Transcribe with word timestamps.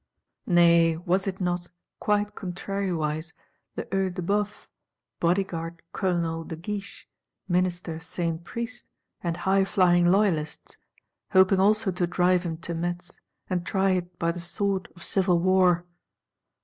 Nay 0.47 0.97
was 0.97 1.27
it 1.27 1.39
not, 1.39 1.69
quite 1.99 2.33
contrariwise, 2.33 3.33
the 3.75 3.83
Œil 3.83 4.11
de 4.15 4.23
Bœuf, 4.23 4.65
Bodyguard 5.19 5.83
Colonel 5.93 6.43
de 6.43 6.55
Guiche, 6.55 7.07
Minister 7.47 7.99
Saint 7.99 8.43
Priest 8.43 8.87
and 9.23 9.35
highflying 9.37 10.07
Loyalists; 10.09 10.77
hoping 11.33 11.59
also 11.59 11.91
to 11.91 12.07
drive 12.07 12.41
him 12.47 12.57
to 12.57 12.73
Metz; 12.73 13.19
and 13.47 13.63
try 13.63 13.91
it 13.91 14.17
by 14.17 14.31
the 14.31 14.39
sword 14.39 14.89
of 14.95 15.03
civil 15.03 15.39
war? 15.39 15.85